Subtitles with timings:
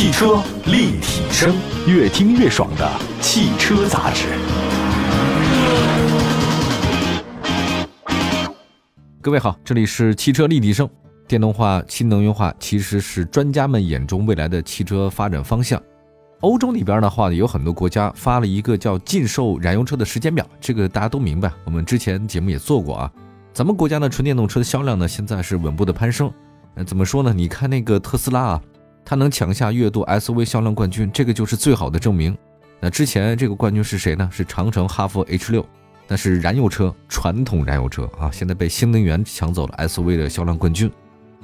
[0.00, 1.54] 汽车立体声，
[1.86, 4.28] 越听越爽的汽车杂志。
[9.20, 10.88] 各位好，这里是汽车立体声。
[11.28, 15.78] 电动化、新能源化其实是专家们眼中未来的汽车发展方向。
[16.40, 21.52] 欧洲那边的话呢，有很多国家发了一个叫禁售燃油车的时间表，这个大家都明白。
[21.66, 23.12] 我们之前节目也做过啊。
[23.52, 26.32] 咱们国家的纯电动车的销量呢，现在是稳步的攀升。
[26.76, 27.34] 呃，怎么说呢？
[27.34, 28.62] 你看那个特斯拉啊，
[29.10, 32.38] 它能抢下月度 SUV 销量冠军，这个就是最好的证明。
[32.78, 34.30] 那之前这个冠军是谁呢？
[34.32, 35.66] 是长城哈弗 H 六，
[36.06, 40.88] 那是燃油车，传统燃油车啊，现在被新能源抢走了 SUV 的销量冠军。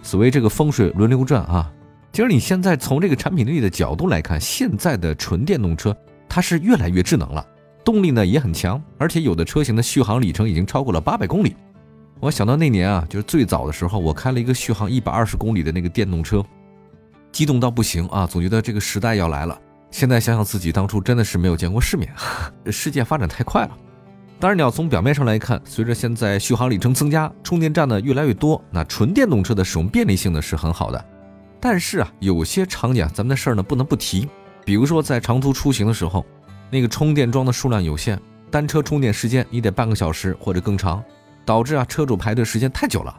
[0.00, 1.68] 所谓这个风水轮流转啊，
[2.12, 5.92] 其实你现在从这个产品力的角度来看，现在的纯电动车
[6.28, 7.44] 它是越来越智能了，
[7.84, 11.56] 动力呢也很强，而且有的车型的续航里程已经超过了八百公里。
[12.20, 16.40] 我想到那年啊，就是最早的时候，我开了一个续航一百二十公里的那个电动车，
[17.32, 19.58] 激动到不行啊，总觉得这个时代要来了。
[19.90, 22.12] 现在想想自己当初真的是没有见过世面，
[22.70, 23.70] 世界发展太快了。
[24.38, 31.04] 当然，你要从表面上来看，随着现在续航里程增加，充电站呢越来越多，那纯电动车的使用便利性呢是很好的。
[31.60, 34.28] 但是啊，有些场景啊咱们的事儿呢不能不提，
[34.64, 36.26] 比如说在长途出行的时候，
[36.70, 41.02] 那个充电桩的数量有限，单车充电时间你得半个小时或者更长。
[41.46, 43.16] 导致啊车主排队时间太久了，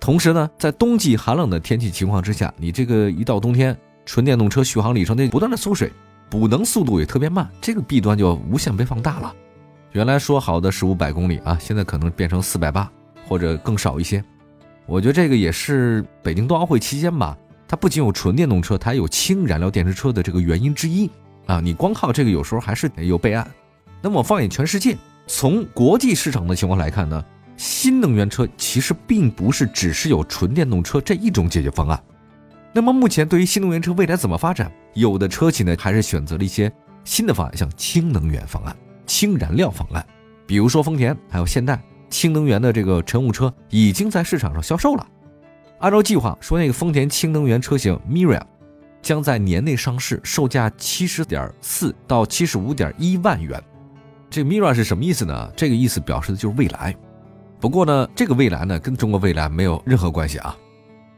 [0.00, 5.92] 同时呢，在冬季寒冷的天气情况之下，你这个一到冬天，纯电动车续航里程得不断的缩水，
[6.30, 9.32] 补能速度也特别慢，这个弊端就无限被放大了。
[9.92, 12.90] 原来说好的十五百公里啊，现在可能变成四百八
[13.28, 14.24] 或者更少一些。
[14.86, 17.36] 我觉得这个也是北京冬奥会期间吧，
[17.68, 21.10] 它不仅有纯电动车，它还有氢燃料电池车的这个原因之一
[21.46, 21.60] 啊。
[21.60, 23.46] 你光靠这个有时候还是得有备案。
[24.00, 27.22] 那么放眼全世界，从国际市场的情况来看呢？
[27.60, 32.02] 新能源车其实并不是只是有纯电动车这一种解决方案。
[32.72, 36.72] 那么目前对于新能源车未来怎么发展，有的车企呢还是选择了一些
[37.04, 40.02] 新的方案，像氢能源方案、氢燃料方案。
[40.46, 41.78] 比如说丰田还有现代，
[42.08, 45.06] 氢能源的这个乘务车已经在市场上销售了。
[45.80, 48.40] 按照计划说，那个丰田氢能源车型 Mirai
[49.02, 53.62] 将在年内上市，售价七十点四到七十五点一万元。
[54.30, 55.52] 这 Mirai 是什么意思呢？
[55.54, 56.96] 这个意思表示的就是未来。
[57.60, 60.56] 不过呢，这个未来呢，跟中国未来没有任何关系啊。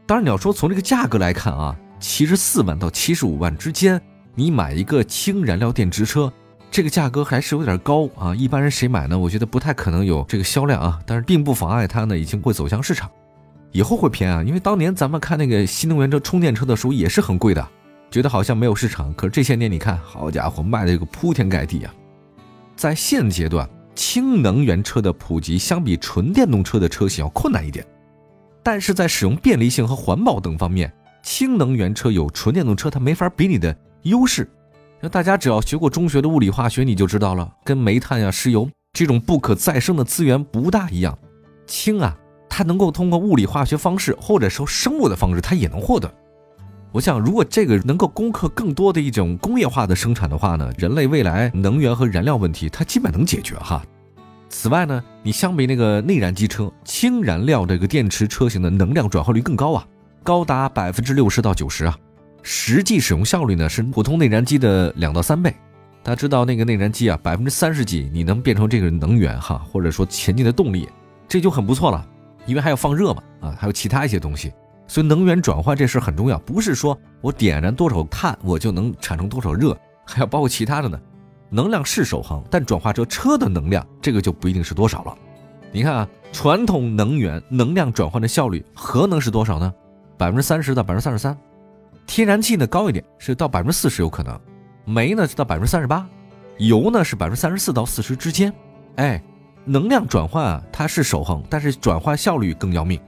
[0.05, 3.99] 当然，你要说从这个价格来看啊，七十四万到七十五万之间，
[4.35, 6.31] 你买一个氢燃料电池车，
[6.69, 8.35] 这个价格还是有点高啊。
[8.35, 9.17] 一般人谁买呢？
[9.17, 10.99] 我觉得不太可能有这个销量啊。
[11.05, 13.09] 但是并不妨碍它呢，已经会走向市场，
[13.71, 14.43] 以后会偏啊。
[14.43, 17.65] 因为当年咱们看那个新能源车充电车的时候也是很贵的，
[18.11, 19.13] 觉得好像没有市场。
[19.13, 21.93] 可是这些年你看，好家伙，卖的这个铺天盖地啊。
[22.75, 23.65] 在现阶段。
[23.95, 27.85] 氢能源车的普及相比纯电动车的车型要困难一点，
[28.63, 34.49] 但是在使用便利性和环保等方面，氢能源车有纯电动车它没法比拟的优势。
[34.99, 41.17] 那大家只要学过中学的物理化学，你就知道了，跟煤炭呀、石油这种不可再生的资源不大一样。
[41.67, 42.17] 氢啊，
[42.49, 46.13] 它能够通过物理化学方式或者说生物的方式，它也能获得。
[46.93, 53.83] 我想，如果这个能够攻克更多的一种工业化的生产的话呢，人类未来能源和燃料问题，它基本能解决哈。
[54.47, 59.83] 此外呢，你相比那个内燃机车，氢燃料这个电池车型的能量转化率更高啊，
[60.21, 61.97] 高达百分之六十到九十啊，
[62.43, 65.51] 实际使用效率呢是普通内燃机的两到三倍。
[66.03, 70.87] 大家知道那个内燃机啊，百分之三十几你能变成这个能源哈，或者说前进的动力，
[71.27, 72.07] 这就很不错了，
[72.45, 74.53] 因为还要放热嘛啊，还有其他一些东西。
[74.87, 80.99] 所以能源转换这事很重要，不是说我点燃多少碳我就能产生多少热，还要包括其他的呢。
[81.49, 85.15] 能量是守恒，但转化成车的能量这个就不一定是多少了。
[85.71, 89.73] 你看啊，传统能源能量转换的效率，核能是多少呢？
[90.17, 91.37] 百分之三十到百分之三十三，
[92.05, 94.39] 天然气呢高一点，是到百分之四十有可能，
[94.85, 96.07] 煤呢是到百分之三十八，
[96.57, 98.53] 油呢是百分之三十四到四十之间。
[98.95, 99.23] 哎，
[99.63, 102.99] 能量转换啊，它是守恒，但是转换效率更要命。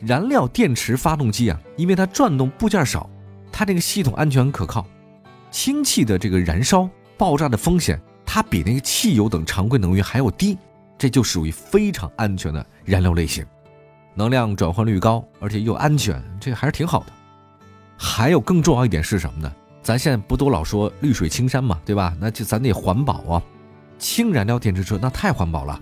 [0.00, 3.08] 燃料电池发动机啊，因为它转动部件少，
[3.52, 4.86] 它这个系统安全可靠。
[5.50, 6.88] 氢气的这个燃烧
[7.18, 10.56] 爆炸的风险，它比那个汽油等常规能源还要低，
[10.96, 13.44] 这就属于非常安全的燃料类型。
[14.14, 17.12] 能量转换率高，而且又安全，这个还是挺好的。
[17.96, 19.52] 还有更重要一点是什么呢？
[19.82, 22.16] 咱现在不都老说绿水青山嘛，对吧？
[22.18, 23.42] 那就咱得环保啊。
[23.98, 25.78] 氢燃料电池车那太环保了，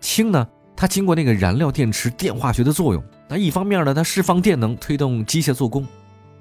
[0.00, 0.46] 氢呢？
[0.76, 5.82] 它经过那个燃料电池电化学的作用，那一方面呢，它释放电能推动机械做工；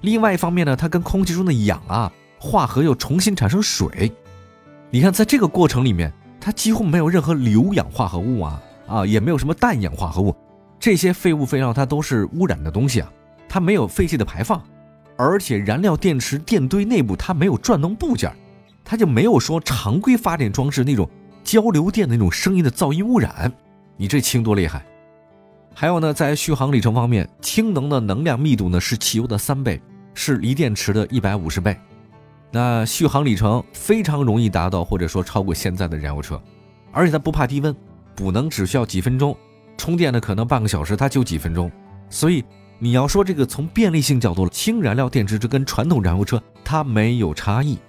[0.02, 4.12] 另外一方面呢，它跟空气中的氧啊化合，又重新产生水。
[4.90, 10.36] 你看，在这个过程里面，它几乎没有任何硫氧化合物啊啊，也没有什么氮氧化合物，
[10.80, 13.12] 这些废物废料它都是污染的东西啊，
[13.48, 14.62] 它没有废气的排放。
[15.16, 18.30] 而且燃料电池电堆内部它没有转动部件，
[18.84, 21.10] 它就没有说常规发电装置那种
[21.44, 23.52] 交流电的那种声音的噪音污染。
[23.96, 24.84] 你这氢多厉害！
[25.76, 29.82] 还有呢，在续航里程方面，氢能的能量密度呢是汽油的三倍，
[30.14, 31.76] 是锂电池的一百五十倍。
[32.52, 36.40] 那续航里程非常容易达到，或者说超过现在的燃油车，
[36.92, 37.76] 而且它不怕低温，
[38.16, 39.36] 补能只需要几分钟，
[39.76, 41.72] 充电呢可能半个小时，它就几分钟。
[42.10, 42.44] 所以
[42.78, 47.80] 你要说这个从便利性角度，氢燃料电池这跟传统燃油车它没有差异。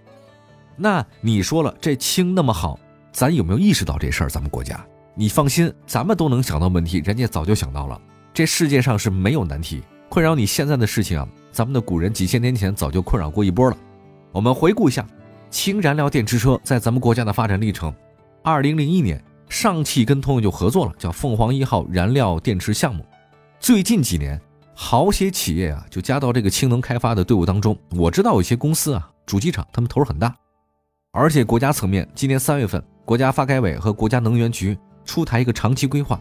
[0.77, 2.81] 那你说了，这氢那么好，
[3.13, 4.31] 咱有没有意识到这事儿？
[4.31, 4.83] 咱们国家？
[5.17, 8.01] 你放心，咱们都能想到问题，人家早就想到了。
[8.33, 13.77] 这世界上是没有难题，困扰你现在的事情啊，咱们的古人几千年前早就困扰过一波了。
[14.33, 15.07] 我们回顾一下，
[15.51, 17.95] 氢燃料电池车在咱们国家的发展历程。
[18.43, 23.07] 二零零一年，上汽跟通用就合作了，叫凤凰一号燃料电池项目。
[23.61, 24.41] 最近几年，
[24.75, 27.79] 好些企业啊就加到这个氢能开发的队伍当中。
[27.93, 30.35] 我知道有些公司啊，主机厂他们头儿很大，
[31.13, 34.77] 而且国家层面，今年三月份，国家发改委和国家能源局。
[35.05, 36.21] 出台一个长期规划，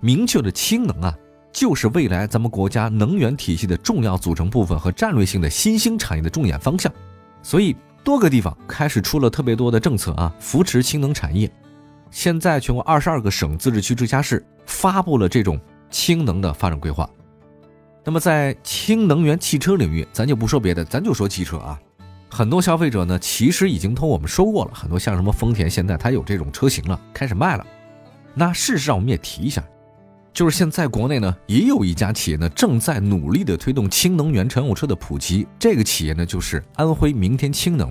[0.00, 1.16] 明确的氢能啊，
[1.52, 6.92] 就是未来咱们国家能源体系的重要组成部分和战略性的新兴产业的重点方向。
[7.42, 11.50] 所以多个地方开始出了特别多的政策啊，扶持氢能产业。
[12.10, 17.08] 现在全国二十二个省、自治区、直辖市发布了这种氢能的发展规划。
[18.04, 21.78] 那么在氢能源汽车领域，咱就不说别的，咱就说汽车啊。
[22.28, 27.66] 很多消费者呢，其实已经同我们说过了，很多像什么丰田，现在它有这种车型了，开始卖了。
[28.38, 29.64] 那事实上，我们也提一下，
[30.30, 35.46] 就是现在国内呢，也有一家企业呢，正在努力的推动氢能源乘用车的普及。
[35.58, 37.90] 这个企业呢，就是安徽明天氢能。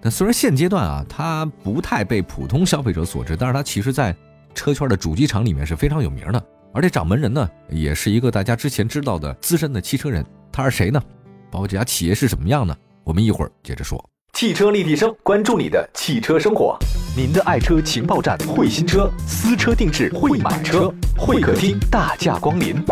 [0.00, 4.14] 那虽然现阶段啊，它不太被普通消费者所知，但是它其实在
[4.54, 6.42] 车圈的主机厂里面是非常有名的。
[6.72, 10.24] 而且掌门人呢，也是一个大家之前知道的资深的汽车人。
[10.52, 11.02] 他是谁呢？
[11.50, 12.76] 包括这家企业是什么样呢？
[13.02, 14.09] 我们一会儿接着说。
[14.40, 16.74] 汽车立体声，关注你的汽车生活。
[17.14, 22.82] 您的爱车情报站，会新车，私车定制，会买车，会客厅大驾光临，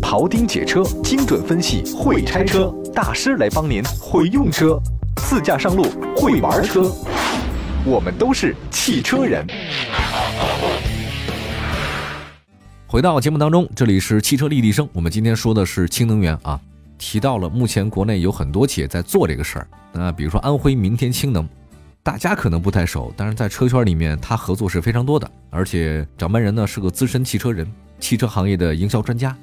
[0.00, 4.80] 庖丁解车，精准分析，会拆车大师来帮您，会用车，
[5.16, 5.84] 自驾上路，
[6.16, 6.90] 会玩车，
[7.84, 9.46] 我们都是汽车人。
[12.86, 16.58] 回到节目当中，这里是汽车立体声，我们今天说的是氢能源啊。
[17.00, 19.66] 提到了，目前国内有很多企业在做这个事儿。
[19.90, 21.48] 那比如说安徽明天氢能，
[22.02, 25.28] 大家可能不太熟，但是在车圈里面，他合作是非常多的。
[25.48, 27.66] 而且掌门人呢是个资深汽车人，
[27.98, 29.34] 汽车行业的营销专家。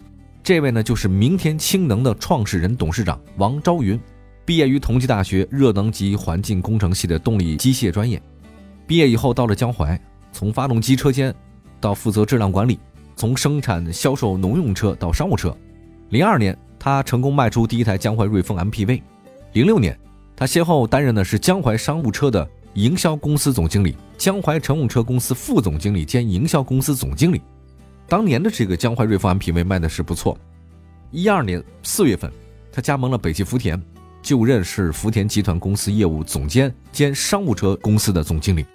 [0.43, 3.99] 这位呢就是明天氢能的创始人、董事长王昭云，
[4.45, 8.21] 毕业于同济大学热能及环境工程系的动力机械专业。
[8.85, 9.99] 毕业以后到了江淮，
[10.31, 11.33] 从发动机车间
[11.81, 12.79] 到负责质量管理，
[13.15, 15.57] 从生产销售农用车到商务车。
[16.09, 16.55] 零二年。
[16.79, 19.01] 他成功卖出第一台江淮瑞风 MPV。
[19.53, 19.97] 零六年，
[20.35, 27.41] 他先后担任的是江淮商务车的营销公司总经理、江淮乘用车公司副总经理兼营销公司总经理。
[28.07, 30.37] 当年的这个江淮瑞风 MPV 卖的是不错。
[31.11, 32.31] 一二年四月份，
[32.71, 33.81] 他加盟了北汽福田，
[34.21, 38.65] 就任是福田集团公司业务总监兼商务车公司的总经理。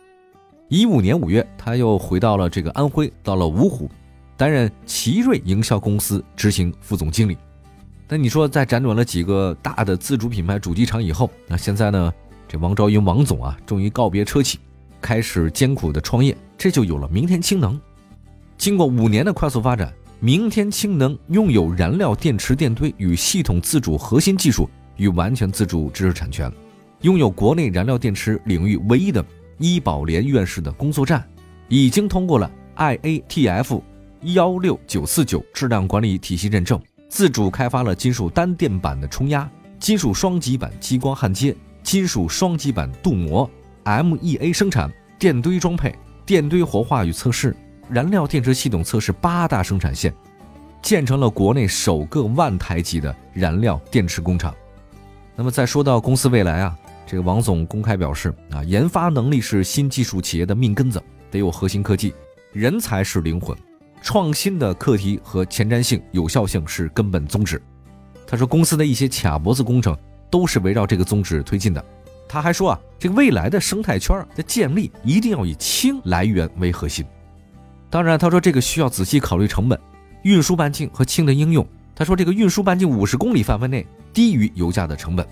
[0.69, 3.91] 一五年五月，他又回到了这个安徽，到了芜湖，
[4.37, 7.37] 担任奇瑞营销公司执行副总经理。
[8.13, 12.13] 那你说，在辗转了几个大的自主品牌主机厂以后，那现在呢？
[12.47, 14.59] 这王昭云王总啊，终于告别车企，
[15.01, 17.81] 开始艰苦的创业，这就有了明天氢能。
[18.59, 19.91] 经过五年的快速发展，
[20.21, 26.53] 明天氢能拥有燃料电池电堆与系统自主核心技术与完全自主知识产权，
[27.01, 29.25] 拥有国内燃料电池领域唯一的
[29.57, 31.27] 医保联院士的工作站，
[31.67, 33.81] 已经通过了 IATF
[34.35, 36.79] 幺六九四九质量管理体系认证。
[37.13, 39.47] 自主开发了金属单电板的冲压、
[39.79, 43.49] 金属双极板激光焊接、金属双极板镀膜、
[43.85, 47.55] MEA 生产、电堆装配、电堆活化与测试、
[47.91, 50.11] 燃料电池系统测试八大生产线，
[50.81, 54.55] 建成了国内首个万台级的燃料电池工厂。
[55.37, 56.75] 那么再说到公司未来啊，
[57.07, 60.99] 这个王总公开表示啊，研发能力是新技术企业的命根子，
[61.31, 62.15] 得有核心科技，
[62.55, 63.55] 人才是灵魂。
[64.03, 67.63] 创新的课题和前瞻性、有效性是根本宗旨。
[68.27, 69.97] 他说，公司的一些卡脖子工程
[70.29, 71.83] 都是围绕这个宗旨推进的。
[72.29, 77.07] 他还说啊，这个未来的生态圈的建立一定要以氢来源为核心。
[77.89, 79.79] 当然，他说这个需要仔细考虑成本、
[80.23, 81.67] 运输半径和氢的应用。
[81.95, 85.25] 他说，这个运输半径五十公里范围内低于油价的成本，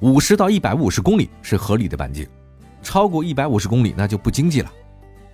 [0.00, 2.26] 五十到一百五十公里是合理的半径，
[2.82, 4.72] 超过一百五十公里那就不经济了。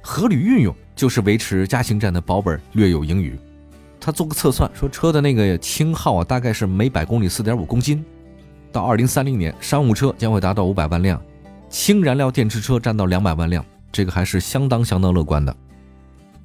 [0.06, 3.36] 合理运用就是维持加氢站的保本略有盈余。
[3.98, 8.04] 他做个测算，说车的那个氢耗啊，大概是每百公里四点五公斤。
[8.70, 11.20] 到二零三零年，商务车将会达到五百万辆，
[11.68, 15.54] 氢燃料电池车占到两百万辆，这个还是相当相当乐观的。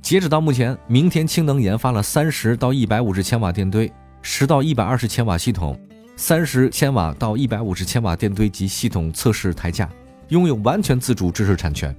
[0.02, 3.90] 截止到目前，明天氢能研发了三十到一百五十千瓦电堆、
[4.24, 5.80] 十到一百二十千瓦系统、
[6.16, 9.88] 三十千瓦到一百五十千瓦电堆及系统测试台架，
[10.30, 11.96] 拥有完全自主知识产权。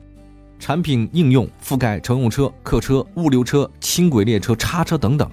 [0.63, 5.29] 产品应用覆盖乘用车、客车、物流车、轻轨列车、叉车等等，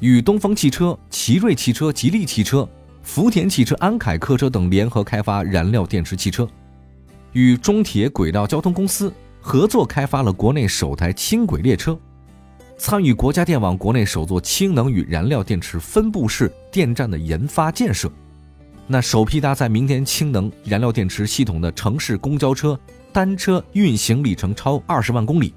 [0.00, 2.66] 与东风汽车、奇瑞汽车、吉利汽车、
[3.02, 6.48] 福田汽车、安凯客车等联合开发燃料电池汽车，
[7.32, 11.94] 与中铁轨道交通公司合作开发了国内首台轻轨列车，
[12.78, 18.10] 参与国家电网国内首座氢能与燃料电池分布式电站的研发建设。
[18.86, 22.80] 那首批搭载明天氢能燃料电池系统的城市公交车。
[23.14, 25.54] 单车运行里程超二十万公里，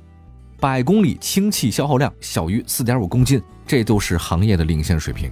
[0.59, 5.31] 百公里氢气消耗量小于四点五公斤，这都是行业的领先水平。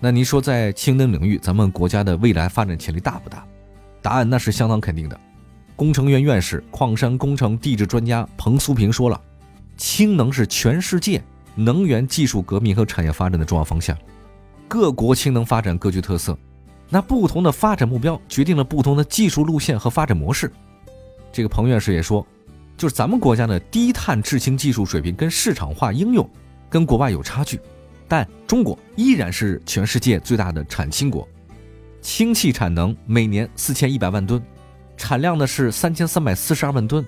[0.00, 3.44] 那您说，在氢能领域，咱们国家的未来发展潜力大不大？
[4.00, 5.20] 答案那是相当肯定的。
[5.76, 9.20] 工程院院士、矿山工程地质专家彭苏平说了，
[9.76, 11.22] 氢能是全世界
[11.54, 13.94] 能源技术革命和产业发展的重要方向。
[14.66, 16.34] 各国氢能发展各具特色，
[16.88, 20.50] 那不同的发展目标决定了不同的技术路线和发展模式。
[21.36, 22.26] 这个彭院士也说，
[22.78, 26.26] 就是咱们国家的低碳制氢技术水平跟市场化应用
[26.70, 27.60] 跟国外有差距，
[28.08, 31.28] 但中国依然是全世界最大的产氢国，
[32.00, 34.42] 氢气产能每年四千一百万吨，
[34.96, 37.06] 产量呢是三千三百四十二万吨，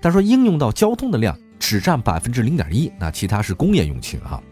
[0.00, 4.42] 但说应用到交通的量只占百分之零点一，那其他是工业用氢哈。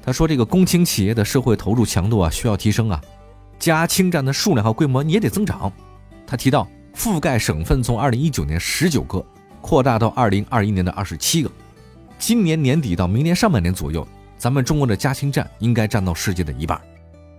[0.00, 3.02] 他说这个工氢企业的社会投入强度啊需要提升啊，
[3.58, 5.72] 加氢站的数量和规模你也得增长。
[6.24, 6.68] 他提到。
[6.94, 9.24] 覆盖省份从二零一九年十九个
[9.60, 11.50] 扩大到二零二一年的二十七个，
[12.18, 14.06] 今年年底到明年上半年左右，
[14.36, 16.80] 咱们中国的加氢站应该占到世界的一半。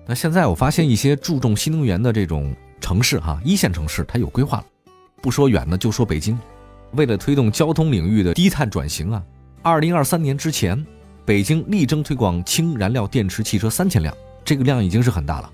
[0.08, 4.66] 那现在我发现一些注重新能源的这种城市哈，一线城市它有规划了。
[5.22, 6.38] 不说远的，就说北京，
[6.94, 9.24] 为了推动交通领域的低碳转型啊，
[9.62, 10.84] 二零二三年之前，
[11.26, 15.52] 北京力争推广氢燃料电池汽车三千辆，这个量已经是很大了。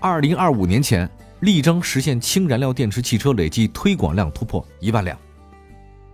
[0.00, 1.08] 二零二五年前。
[1.40, 5.16] 力争实现氢燃料电池汽车累计推广量突破一万辆，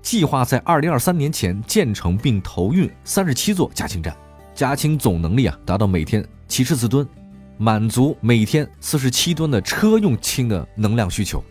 [0.03, 4.15] 计划在二零二三年前建成并投运三十七座加氢站，
[4.55, 7.09] 加氢总能力啊达到每天七十四吨，
[7.57, 11.43] 满足每天四十七吨的车用氢的能量需求。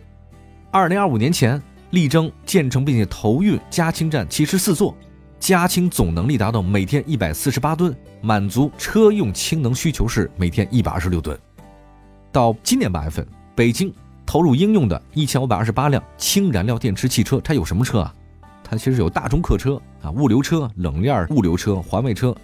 [0.70, 4.96] 二零二五年前力争建成并且投运加氢站七十四座，
[5.40, 11.36] 加氢总能力达到每天一百四十八吨，满足车用氢能需求是每天一百二十六吨。
[12.32, 13.26] 到今年八月份。
[13.56, 13.94] 北京
[14.26, 18.14] 投入应用的一千五百二十八辆氢燃料电池汽车，它有什么车啊？
[18.64, 22.36] 它其实有大众客车啊、物流车、冷链物流车、环卫车。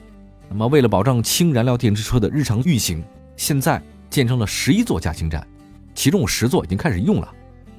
[0.50, 3.04] 那么，为了保障氢燃料电池车的日常运行，
[3.36, 5.46] 现在建成了十一座加氢站，
[5.96, 7.34] 其中十座已经开始用了。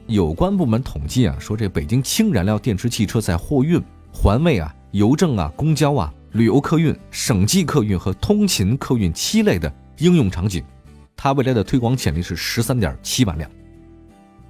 [0.06, 3.80] 有关部门统计啊，说这北京氢燃料电池汽车在货运、
[4.12, 10.64] 环卫啊、邮政啊、公交啊、旅游客运、省际客运和通勤客运七类的应用场景。
[11.22, 13.50] 它未来的推广潜力是十三点七万辆。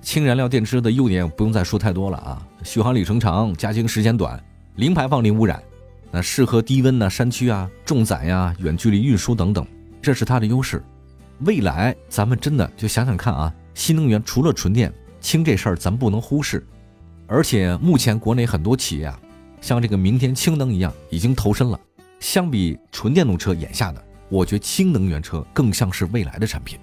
[0.01, 4.41] 氢燃料电池的优点不用再说太多了啊，续航里程长，加氢时间短，
[4.77, 5.61] 零排放零污染，
[6.13, 9.67] 那适合低温呢、山区啊、重载呀、远距离运输等等，
[10.01, 10.81] 这是它的优势。
[11.41, 16.65] 未来咱们真的就想想看啊，新能源除了纯电，氢这事儿咱不能忽视。
[17.27, 19.21] 而且目前国内很多企业啊，
[19.61, 21.81] 像这个明天氢能一样已经投身了，
[22.21, 24.05] 相比纯电动车眼下的。
[24.31, 26.79] 我觉得氢能源车更像是未来的产品。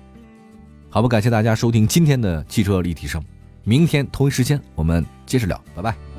[0.90, 3.24] 好吧，感谢大家收听今天的汽车立体声，
[3.64, 6.17] 明天同一时间我们接着聊，拜拜。